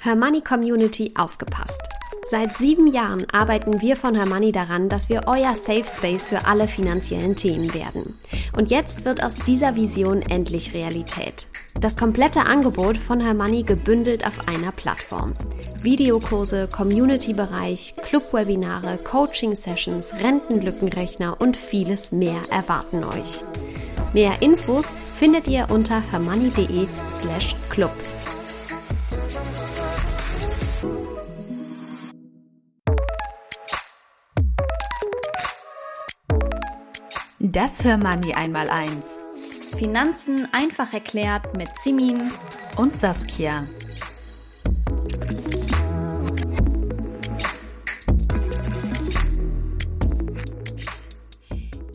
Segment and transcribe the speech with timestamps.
[0.00, 1.82] Hermoney Community aufgepasst.
[2.30, 6.68] Seit sieben Jahren arbeiten wir von Hermoney daran, dass wir euer Safe Space für alle
[6.68, 8.16] finanziellen Themen werden.
[8.56, 11.48] Und jetzt wird aus dieser Vision endlich Realität.
[11.80, 15.34] Das komplette Angebot von Hermoney gebündelt auf einer Plattform.
[15.82, 23.42] Videokurse, Community-Bereich, Club-Webinare, Coaching-Sessions, Rentenlückenrechner und vieles mehr erwarten euch.
[24.12, 27.90] Mehr Infos findet ihr unter hermoney.de slash club.
[37.50, 39.20] Das Hörmoney einmal eins.
[39.78, 42.30] Finanzen einfach erklärt mit Simin
[42.76, 43.66] und Saskia.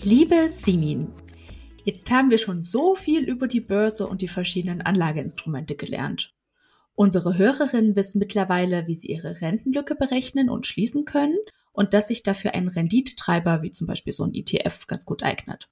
[0.02, 1.09] Liebe Simin,
[1.84, 6.34] jetzt haben wir schon so viel über die Börse und die verschiedenen Anlageinstrumente gelernt.
[6.95, 11.38] Unsere Hörerinnen wissen mittlerweile, wie sie ihre Rentenlücke berechnen und schließen können
[11.73, 15.70] und dass sich dafür ein Renditetreiber wie zum Beispiel so ein ETF ganz gut eignet.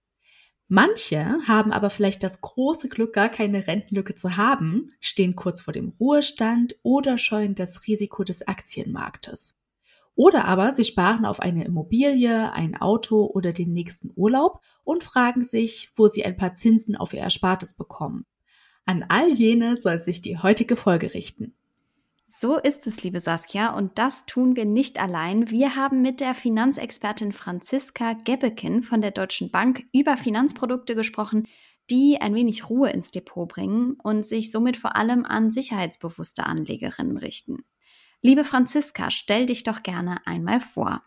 [0.67, 5.73] Manche haben aber vielleicht das große Glück, gar keine Rentenlücke zu haben, stehen kurz vor
[5.73, 9.57] dem Ruhestand oder scheuen das Risiko des Aktienmarktes.
[10.15, 15.43] Oder aber sie sparen auf eine Immobilie, ein Auto oder den nächsten Urlaub und fragen
[15.43, 18.25] sich, wo sie ein paar Zinsen auf ihr Erspartes bekommen.
[18.85, 21.53] An all jene soll sich die heutige Folge richten.
[22.39, 25.51] So ist es, liebe Saskia, und das tun wir nicht allein.
[25.51, 31.45] Wir haben mit der Finanzexpertin Franziska Gebekin von der Deutschen Bank über Finanzprodukte gesprochen,
[31.89, 37.17] die ein wenig Ruhe ins Depot bringen und sich somit vor allem an sicherheitsbewusste Anlegerinnen
[37.17, 37.57] richten.
[38.21, 41.03] Liebe Franziska, stell dich doch gerne einmal vor.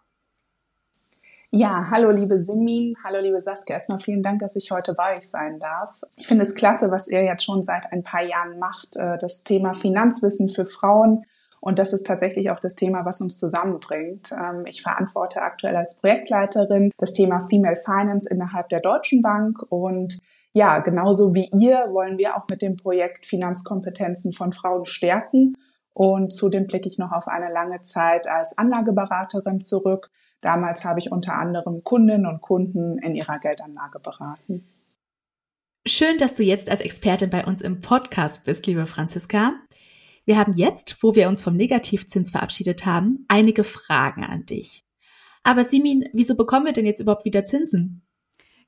[1.56, 3.77] Ja, hallo liebe Simin, hallo liebe Saskia.
[3.77, 6.02] Erstmal vielen Dank, dass ich heute bei euch sein darf.
[6.16, 9.44] Ich finde es klasse, was ihr jetzt schon seit ein paar Jahren macht, äh, das
[9.44, 11.22] Thema Finanzwissen für Frauen.
[11.61, 14.33] Und das ist tatsächlich auch das Thema, was uns zusammenbringt.
[14.33, 20.18] Ähm, ich verantworte aktuell als Projektleiterin das Thema Female Finance innerhalb der Deutschen Bank und
[20.55, 25.55] ja, genauso wie ihr wollen wir auch mit dem Projekt Finanzkompetenzen von Frauen stärken.
[25.92, 30.11] Und zudem blicke ich noch auf eine lange Zeit als Anlageberaterin zurück
[30.44, 34.68] Damals habe ich unter anderem Kundinnen und Kunden in ihrer Geldanlage beraten.
[35.86, 39.55] Schön, dass du jetzt als Expertin bei uns im Podcast bist, liebe Franziska.
[40.27, 44.84] Wir haben jetzt, wo wir uns vom Negativzins verabschiedet haben, einige Fragen an dich.
[45.44, 48.02] Aber Simin, wieso bekommen wir denn jetzt überhaupt wieder Zinsen?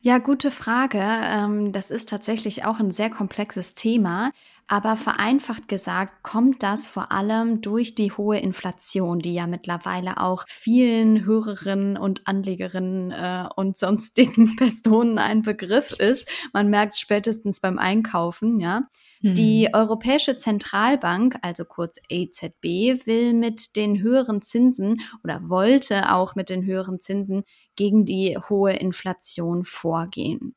[0.01, 1.03] Ja, gute Frage.
[1.03, 4.31] Ähm, das ist tatsächlich auch ein sehr komplexes Thema.
[4.69, 10.45] Aber vereinfacht gesagt kommt das vor allem durch die hohe Inflation, die ja mittlerweile auch
[10.49, 16.29] vielen Hörerinnen und Anlegerinnen äh, und sonstigen Personen ein Begriff ist.
[16.53, 18.89] Man merkt spätestens beim Einkaufen, ja.
[19.23, 19.71] Die hm.
[19.73, 26.65] Europäische Zentralbank, also kurz EZB, will mit den höheren Zinsen oder wollte auch mit den
[26.65, 27.45] höheren Zinsen
[27.77, 30.55] gegen die hohe Inflation vorgehen.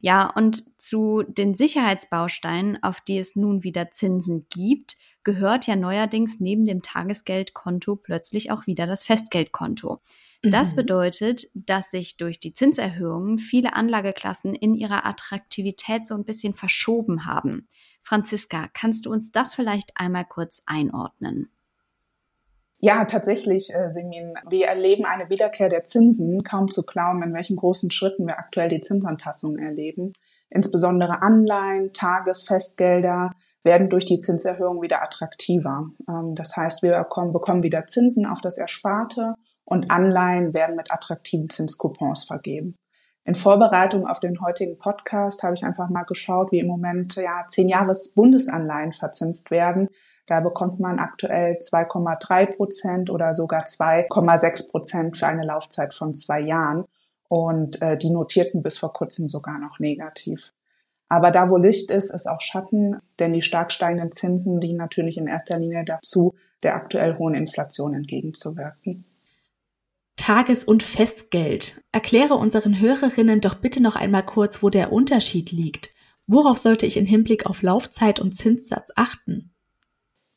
[0.00, 6.40] Ja, und zu den Sicherheitsbausteinen, auf die es nun wieder Zinsen gibt, gehört ja neuerdings
[6.40, 10.00] neben dem Tagesgeldkonto plötzlich auch wieder das Festgeldkonto.
[10.42, 10.76] Das mhm.
[10.76, 17.26] bedeutet, dass sich durch die Zinserhöhungen viele Anlageklassen in ihrer Attraktivität so ein bisschen verschoben
[17.26, 17.68] haben.
[18.02, 21.50] Franziska, kannst du uns das vielleicht einmal kurz einordnen?
[22.80, 24.34] Ja, tatsächlich, äh, Simin.
[24.48, 26.44] Wir erleben eine Wiederkehr der Zinsen.
[26.44, 30.12] Kaum zu glauben, in welchen großen Schritten wir aktuell die Zinsanpassungen erleben.
[30.48, 33.32] Insbesondere Anleihen, Tagesfestgelder
[33.64, 35.90] werden durch die Zinserhöhung wieder attraktiver.
[36.08, 39.34] Ähm, das heißt, wir bekommen wieder Zinsen auf das Ersparte
[39.64, 42.76] und Anleihen werden mit attraktiven Zinscoupons vergeben.
[43.24, 47.44] In Vorbereitung auf den heutigen Podcast habe ich einfach mal geschaut, wie im Moment ja
[47.48, 49.88] zehn Jahres Bundesanleihen verzinst werden.
[50.28, 56.40] Da bekommt man aktuell 2,3 Prozent oder sogar 2,6 Prozent für eine Laufzeit von zwei
[56.40, 56.84] Jahren.
[57.28, 60.52] Und äh, die notierten bis vor kurzem sogar noch negativ.
[61.08, 65.16] Aber da, wo Licht ist, ist auch Schatten, denn die stark steigenden Zinsen dienen natürlich
[65.16, 69.04] in erster Linie dazu, der aktuell hohen Inflation entgegenzuwirken.
[70.16, 71.82] Tages- und Festgeld.
[71.92, 75.94] Erkläre unseren Hörerinnen doch bitte noch einmal kurz, wo der Unterschied liegt.
[76.26, 79.54] Worauf sollte ich in Hinblick auf Laufzeit und Zinssatz achten?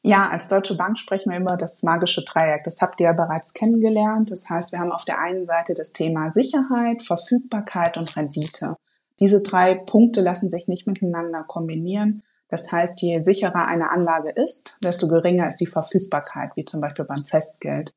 [0.04, 2.64] Ja, als Deutsche Bank sprechen wir immer das magische Dreieck.
[2.64, 4.32] Das habt ihr ja bereits kennengelernt.
[4.32, 8.78] Das heißt, wir haben auf der einen Seite das Thema Sicherheit, Verfügbarkeit und Rendite.
[9.20, 12.24] Diese drei Punkte lassen sich nicht miteinander kombinieren.
[12.50, 17.06] Das heißt, je sicherer eine Anlage ist, desto geringer ist die Verfügbarkeit, wie zum Beispiel
[17.06, 17.94] beim Festgeld.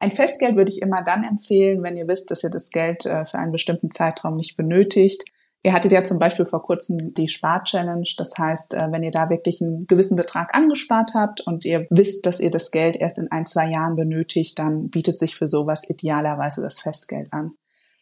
[0.00, 3.24] Ein Festgeld würde ich immer dann empfehlen, wenn ihr wisst, dass ihr das Geld äh,
[3.24, 5.24] für einen bestimmten Zeitraum nicht benötigt.
[5.66, 8.06] Ihr hattet ja zum Beispiel vor kurzem die Spar-Challenge.
[8.18, 12.26] Das heißt, äh, wenn ihr da wirklich einen gewissen Betrag angespart habt und ihr wisst,
[12.26, 15.88] dass ihr das Geld erst in ein, zwei Jahren benötigt, dann bietet sich für sowas
[15.88, 17.52] idealerweise das Festgeld an.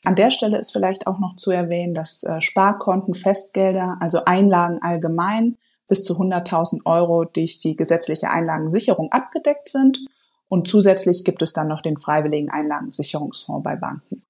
[0.05, 4.81] An der Stelle ist vielleicht auch noch zu erwähnen, dass äh, Sparkonten, Festgelder, also Einlagen
[4.83, 5.57] allgemein
[5.87, 10.01] bis zu 100.000 Euro durch die gesetzliche Einlagensicherung abgedeckt sind.
[10.49, 14.25] Und zusätzlich gibt es dann noch den freiwilligen Einlagensicherungsfonds bei Banken.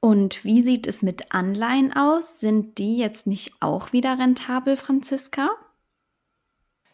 [0.00, 2.40] Und wie sieht es mit Anleihen aus?
[2.40, 5.50] Sind die jetzt nicht auch wieder rentabel, Franziska?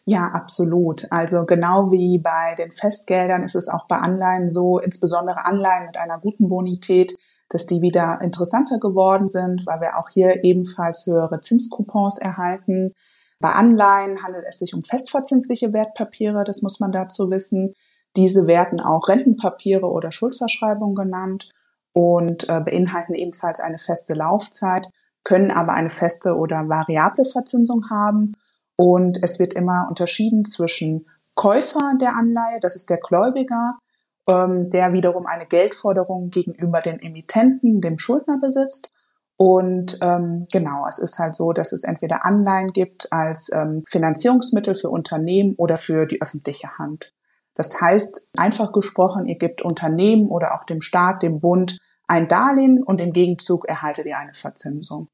[0.03, 1.05] Ja, absolut.
[1.09, 5.97] Also genau wie bei den Festgeldern ist es auch bei Anleihen so, insbesondere Anleihen mit
[5.97, 7.17] einer guten Bonität,
[7.49, 12.93] dass die wieder interessanter geworden sind, weil wir auch hier ebenfalls höhere Zinscoupons erhalten.
[13.39, 17.73] Bei Anleihen handelt es sich um festverzinsliche Wertpapiere, das muss man dazu wissen.
[18.15, 21.49] Diese werden auch Rentenpapiere oder Schuldverschreibungen genannt
[21.97, 24.87] und äh, beinhalten ebenfalls eine feste Laufzeit,
[25.23, 28.33] können aber eine feste oder variable Verzinsung haben.
[28.75, 33.79] Und es wird immer unterschieden zwischen Käufer der Anleihe, das ist der Gläubiger,
[34.27, 38.91] ähm, der wiederum eine Geldforderung gegenüber den Emittenten, dem Schuldner besitzt.
[39.35, 44.75] Und ähm, genau, es ist halt so, dass es entweder Anleihen gibt als ähm, Finanzierungsmittel
[44.75, 47.11] für Unternehmen oder für die öffentliche Hand.
[47.55, 52.81] Das heißt, einfach gesprochen, ihr gebt Unternehmen oder auch dem Staat, dem Bund ein Darlehen
[52.83, 55.09] und im Gegenzug erhaltet ihr eine Verzinsung.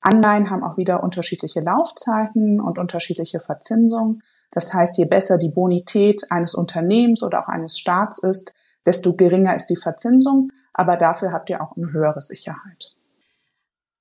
[0.00, 4.22] Anleihen haben auch wieder unterschiedliche Laufzeiten und unterschiedliche Verzinsungen.
[4.50, 8.54] Das heißt, je besser die Bonität eines Unternehmens oder auch eines Staats ist,
[8.86, 12.94] desto geringer ist die Verzinsung, aber dafür habt ihr auch eine höhere Sicherheit.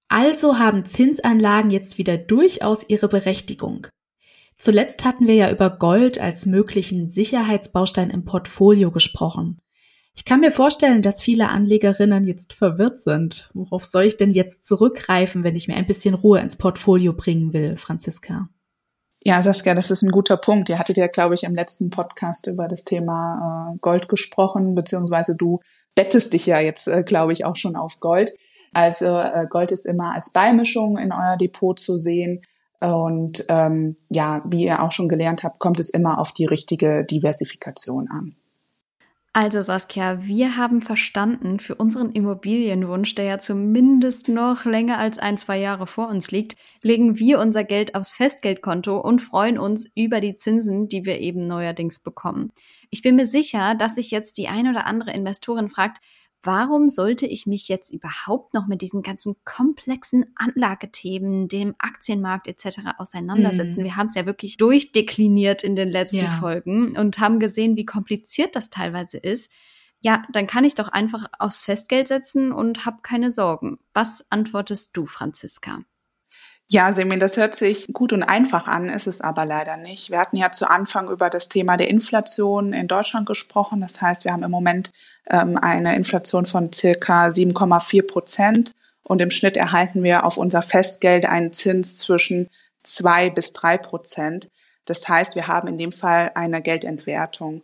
[0.08, 3.88] Also haben Zinsanlagen jetzt wieder durchaus ihre Berechtigung.
[4.58, 9.60] Zuletzt hatten wir ja über Gold als möglichen Sicherheitsbaustein im Portfolio gesprochen.
[10.20, 13.50] Ich kann mir vorstellen, dass viele Anlegerinnen jetzt verwirrt sind.
[13.54, 17.54] Worauf soll ich denn jetzt zurückgreifen, wenn ich mir ein bisschen Ruhe ins Portfolio bringen
[17.54, 18.50] will, Franziska?
[19.24, 20.68] Ja, Saskia, das ist ein guter Punkt.
[20.68, 25.38] Ihr hattet ja, glaube ich, im letzten Podcast über das Thema äh, Gold gesprochen, beziehungsweise
[25.38, 25.62] du
[25.96, 28.34] bettest dich ja jetzt, äh, glaube ich, auch schon auf Gold.
[28.74, 32.42] Also äh, Gold ist immer als Beimischung in euer Depot zu sehen.
[32.82, 37.06] Und ähm, ja, wie ihr auch schon gelernt habt, kommt es immer auf die richtige
[37.06, 38.36] Diversifikation an.
[39.32, 45.38] Also Saskia, wir haben verstanden, für unseren Immobilienwunsch, der ja zumindest noch länger als ein,
[45.38, 50.20] zwei Jahre vor uns liegt, legen wir unser Geld aufs Festgeldkonto und freuen uns über
[50.20, 52.52] die Zinsen, die wir eben neuerdings bekommen.
[52.90, 56.00] Ich bin mir sicher, dass sich jetzt die ein oder andere Investorin fragt,
[56.44, 62.80] warum sollte ich mich jetzt überhaupt noch mit diesen ganzen komplexen Anlagethemen, dem Aktienmarkt etc.
[62.98, 63.80] auseinandersetzen?
[63.80, 63.84] Mhm.
[63.84, 66.40] Wir haben es ja wirklich durchdekliniert in den letzten ja.
[66.40, 69.52] Folgen und haben gesehen, wie kompliziert das teilweise ist.
[70.02, 73.80] Ja, dann kann ich doch einfach aufs Festgeld setzen und habe keine Sorgen.
[73.94, 75.84] Was antwortest du, Franziska?
[76.72, 80.12] Ja, Semin, das hört sich gut und einfach an, ist es aber leider nicht.
[80.12, 83.82] Wir hatten ja zu Anfang über das Thema der Inflation in Deutschland gesprochen.
[83.82, 84.92] Das heißt, wir haben im Moment
[85.32, 91.26] ähm, eine Inflation von circa 7,4 Prozent und im Schnitt erhalten wir auf unser Festgeld
[91.26, 92.50] einen Zins zwischen
[92.84, 94.52] zwei bis drei Prozent.
[94.86, 97.64] Das heißt, wir haben in dem Fall eine Geldentwertung.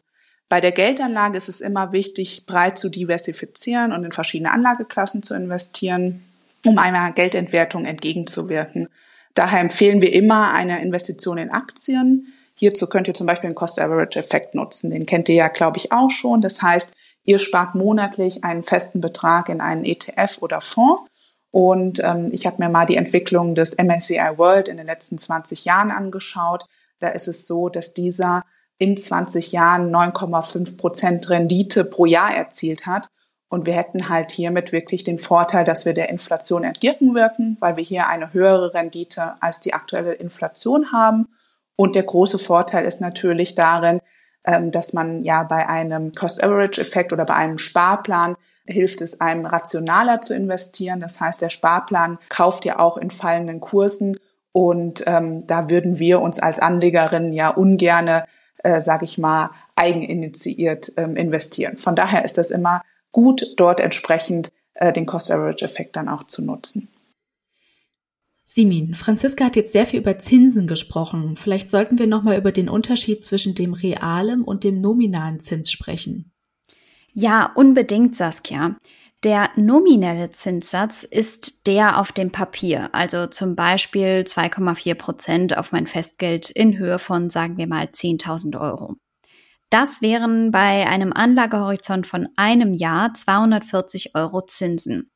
[0.49, 5.35] Bei der Geldanlage ist es immer wichtig, breit zu diversifizieren und in verschiedene Anlageklassen zu
[5.35, 6.24] investieren
[6.67, 8.89] um einer Geldentwertung entgegenzuwirken.
[9.33, 12.33] Daher empfehlen wir immer eine Investition in Aktien.
[12.55, 14.91] Hierzu könnt ihr zum Beispiel den Cost-Average-Effekt nutzen.
[14.91, 16.39] Den kennt ihr ja, glaube ich, auch schon.
[16.41, 16.93] Das heißt,
[17.25, 21.09] ihr spart monatlich einen festen Betrag in einen ETF oder Fonds.
[21.51, 25.65] Und ähm, ich habe mir mal die Entwicklung des MSCI World in den letzten 20
[25.65, 26.65] Jahren angeschaut.
[26.99, 28.43] Da ist es so, dass dieser
[28.77, 33.07] in 20 Jahren 9,5 Prozent Rendite pro Jahr erzielt hat.
[33.55, 37.85] Und wir hätten halt hiermit wirklich den Vorteil, dass wir der Inflation entgegenwirken, weil wir
[37.85, 41.29] hier eine höhere Rendite als die aktuelle Inflation haben.
[41.77, 44.01] Und der große Vorteil ist natürlich darin,
[44.43, 48.35] ähm, dass man ja bei einem Cost-Average-Effekt oder bei einem Sparplan
[48.65, 50.99] hilft es einem rationaler zu investieren.
[50.99, 54.17] Das heißt, der Sparplan kauft ja auch in fallenden Kursen
[54.51, 58.25] und ähm, da würden wir uns als Anlegerin ja ungerne,
[58.65, 61.77] äh, sage ich mal, eigeninitiiert ähm, investieren.
[61.77, 62.81] Von daher ist das immer
[63.15, 66.89] gut, dort entsprechend äh, den Cost-Average-Effekt dann auch zu nutzen.
[68.45, 71.37] Simin, Franziska hat jetzt sehr viel über Zinsen gesprochen.
[71.37, 76.33] Vielleicht sollten wir nochmal über den Unterschied zwischen dem realen und dem nominalen Zins sprechen.
[77.13, 78.75] Ja, unbedingt, Saskia.
[79.23, 85.87] Der nominelle Zinssatz ist der auf dem Papier, also zum Beispiel 2,4 Prozent auf mein
[85.87, 88.97] Festgeld in Höhe von, sagen wir mal, 10.000 Euro.
[89.69, 95.11] Das wären bei einem Anlagehorizont von einem Jahr 240 Euro Zinsen.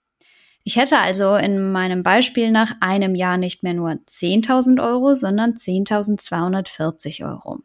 [0.63, 5.53] Ich hätte also in meinem Beispiel nach einem Jahr nicht mehr nur 10.000 Euro, sondern
[5.53, 7.59] 10.240 Euro.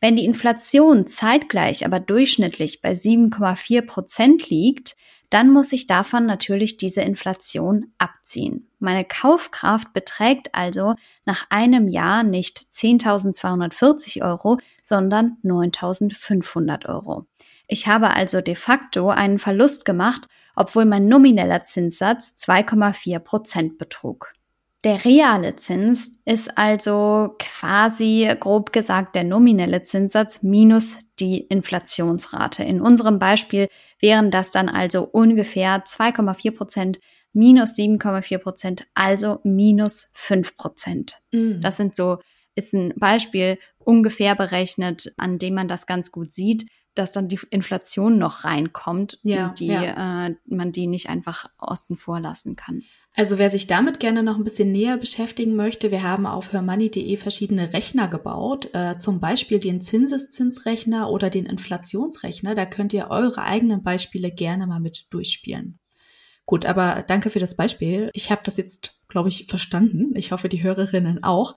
[0.00, 4.96] Wenn die Inflation zeitgleich aber durchschnittlich bei 7,4 Prozent liegt,
[5.30, 8.68] dann muss ich davon natürlich diese Inflation abziehen.
[8.80, 10.94] Meine Kaufkraft beträgt also
[11.24, 17.26] nach einem Jahr nicht 10.240 Euro, sondern 9.500 Euro.
[17.68, 24.32] Ich habe also de facto einen Verlust gemacht, obwohl mein nomineller Zinssatz 2,4 Prozent betrug.
[24.82, 32.64] Der reale Zins ist also quasi grob gesagt der nominelle Zinssatz minus die Inflationsrate.
[32.64, 33.68] In unserem Beispiel
[34.00, 37.00] wären das dann also ungefähr 2,4 Prozent
[37.34, 41.16] minus 7,4 Prozent, also minus 5 Prozent.
[41.30, 41.60] Mhm.
[41.60, 42.18] Das sind so,
[42.54, 47.38] ist ein Beispiel ungefähr berechnet, an dem man das ganz gut sieht dass dann die
[47.50, 50.26] Inflation noch reinkommt, ja, die ja.
[50.26, 52.82] Äh, man die nicht einfach außen vor lassen kann.
[53.14, 57.16] Also wer sich damit gerne noch ein bisschen näher beschäftigen möchte, wir haben auf hermoney.de
[57.16, 62.54] verschiedene Rechner gebaut, äh, zum Beispiel den Zinseszinsrechner oder den Inflationsrechner.
[62.54, 65.80] Da könnt ihr eure eigenen Beispiele gerne mal mit durchspielen.
[66.46, 68.10] Gut, aber danke für das Beispiel.
[68.12, 70.16] Ich habe das jetzt, glaube ich, verstanden.
[70.16, 71.56] Ich hoffe, die Hörerinnen auch.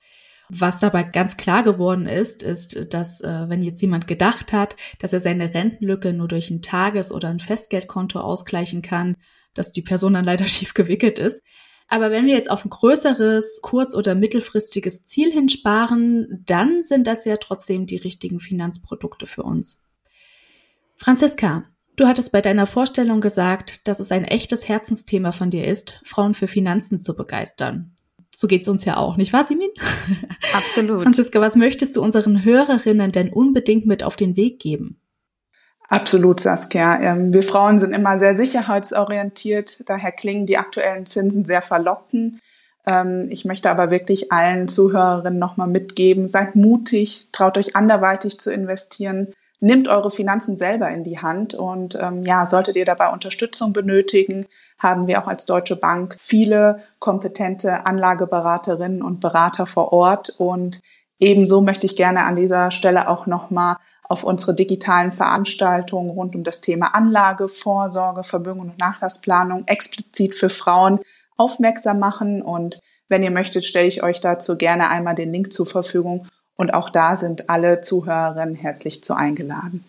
[0.56, 5.12] Was dabei ganz klar geworden ist, ist, dass äh, wenn jetzt jemand gedacht hat, dass
[5.12, 9.18] er seine Rentenlücke nur durch ein Tages- oder ein Festgeldkonto ausgleichen kann,
[9.56, 11.42] dass die Person dann leider schief gewickelt ist.
[11.88, 17.26] Aber wenn wir jetzt auf ein größeres, kurz- oder mittelfristiges Ziel hinsparen, dann sind das
[17.26, 19.84] ja trotzdem die richtigen Finanzprodukte für uns.
[20.96, 26.02] Franziska, du hattest bei deiner Vorstellung gesagt, dass es ein echtes Herzensthema von dir ist,
[26.06, 27.93] Frauen für Finanzen zu begeistern.
[28.36, 29.70] So geht's uns ja auch, nicht wahr, Simin?
[30.54, 31.04] Absolut.
[31.04, 35.00] Franziska, was möchtest du unseren Hörerinnen denn unbedingt mit auf den Weg geben?
[35.90, 37.00] Absolut, Saskia.
[37.02, 42.40] Ähm, wir Frauen sind immer sehr sicherheitsorientiert, daher klingen die aktuellen Zinsen sehr verlockend.
[42.86, 48.52] Ähm, ich möchte aber wirklich allen Zuhörerinnen nochmal mitgeben, seid mutig, traut euch anderweitig zu
[48.52, 53.72] investieren, nehmt eure Finanzen selber in die Hand und ähm, ja, solltet ihr dabei Unterstützung
[53.72, 54.46] benötigen,
[54.78, 60.82] haben wir auch als Deutsche Bank viele kompetente Anlageberaterinnen und Berater vor Ort und
[61.18, 66.44] ebenso möchte ich gerne an dieser Stelle auch nochmal auf unsere digitalen Veranstaltungen rund um
[66.44, 71.00] das Thema Anlage, Vorsorge, Vermögen und Nachlassplanung explizit für Frauen
[71.38, 72.42] aufmerksam machen.
[72.42, 76.28] Und wenn ihr möchtet, stelle ich euch dazu gerne einmal den Link zur Verfügung.
[76.56, 79.84] Und auch da sind alle Zuhörerinnen herzlich zu eingeladen.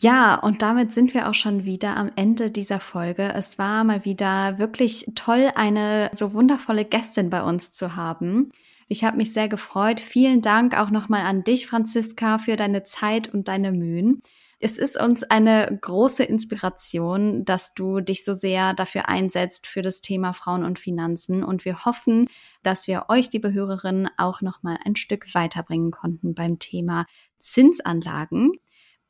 [0.00, 3.32] Ja, und damit sind wir auch schon wieder am Ende dieser Folge.
[3.34, 8.52] Es war mal wieder wirklich toll, eine so wundervolle Gästin bei uns zu haben.
[8.86, 9.98] Ich habe mich sehr gefreut.
[9.98, 14.22] Vielen Dank auch nochmal an dich, Franziska, für deine Zeit und deine Mühen.
[14.60, 20.00] Es ist uns eine große Inspiration, dass du dich so sehr dafür einsetzt für das
[20.00, 21.44] Thema Frauen und Finanzen.
[21.44, 22.28] Und wir hoffen,
[22.64, 27.06] dass wir euch, liebe Hörerinnen, auch nochmal ein Stück weiterbringen konnten beim Thema
[27.38, 28.52] Zinsanlagen.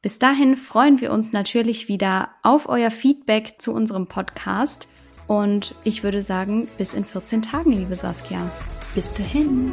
[0.03, 4.89] Bis dahin freuen wir uns natürlich wieder auf euer Feedback zu unserem Podcast.
[5.29, 8.39] Und ich würde sagen, bis in 14 Tagen, liebe Saskia.
[8.95, 9.73] Bis dahin.